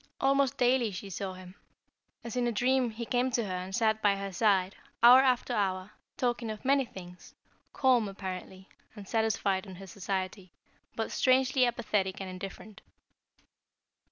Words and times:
Almost 0.19 0.57
daily 0.57 0.89
she 0.89 1.11
saw 1.11 1.33
him. 1.33 1.53
As 2.23 2.35
in 2.35 2.47
a 2.47 2.51
dream 2.51 2.89
he 2.89 3.05
came 3.05 3.29
to 3.29 3.45
her 3.45 3.53
and 3.55 3.75
sat 3.75 4.01
by 4.01 4.15
her 4.15 4.33
side, 4.33 4.75
hour 5.03 5.19
after 5.21 5.53
hour, 5.53 5.91
talking 6.17 6.49
of 6.49 6.65
many 6.65 6.85
things, 6.85 7.35
calm, 7.71 8.07
apparently, 8.07 8.67
and 8.95 9.07
satisfied 9.07 9.67
in 9.67 9.75
her 9.75 9.85
society, 9.85 10.53
but 10.95 11.11
strangely 11.11 11.67
apathetic 11.67 12.19
and 12.19 12.31
indifferent. 12.31 12.81